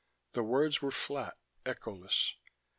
The 0.33 0.41
words 0.41 0.81
were 0.81 0.89
flat, 0.89 1.37
echoless. 1.63 2.33